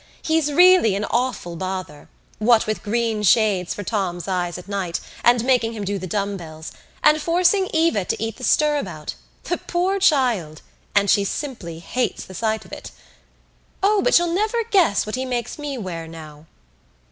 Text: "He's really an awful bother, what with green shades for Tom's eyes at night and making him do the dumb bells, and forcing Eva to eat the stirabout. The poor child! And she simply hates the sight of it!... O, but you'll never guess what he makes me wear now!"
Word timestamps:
"He's 0.23 0.51
really 0.51 0.95
an 0.95 1.05
awful 1.11 1.55
bother, 1.55 2.09
what 2.39 2.65
with 2.65 2.81
green 2.81 3.21
shades 3.21 3.75
for 3.75 3.83
Tom's 3.83 4.27
eyes 4.27 4.57
at 4.57 4.67
night 4.67 4.99
and 5.23 5.43
making 5.43 5.73
him 5.73 5.83
do 5.85 5.99
the 5.99 6.07
dumb 6.07 6.37
bells, 6.37 6.71
and 7.03 7.21
forcing 7.21 7.69
Eva 7.71 8.03
to 8.05 8.19
eat 8.19 8.37
the 8.37 8.43
stirabout. 8.43 9.13
The 9.43 9.59
poor 9.59 9.99
child! 9.99 10.63
And 10.95 11.07
she 11.07 11.23
simply 11.23 11.77
hates 11.77 12.25
the 12.25 12.33
sight 12.33 12.65
of 12.65 12.71
it!... 12.73 12.89
O, 13.83 14.01
but 14.01 14.17
you'll 14.17 14.33
never 14.33 14.63
guess 14.63 15.05
what 15.05 15.13
he 15.13 15.23
makes 15.23 15.59
me 15.59 15.77
wear 15.77 16.07
now!" 16.07 16.47